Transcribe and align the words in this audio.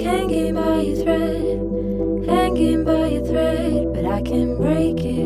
hanging 0.00 0.54
by 0.54 0.80
a 0.80 0.94
thread, 0.96 2.26
hanging 2.26 2.84
by 2.84 2.92
a 2.92 3.24
thread, 3.24 3.92
but 3.94 4.04
I 4.04 4.22
can 4.22 4.56
break 4.56 5.04
it. 5.04 5.17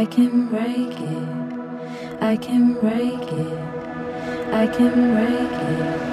I 0.00 0.06
can 0.06 0.46
break 0.46 0.98
it. 0.98 2.22
I 2.22 2.34
can 2.38 2.72
break 2.72 3.20
it. 3.20 3.58
I 4.50 4.66
can 4.66 4.94
break 5.12 5.52
it. 5.52 6.09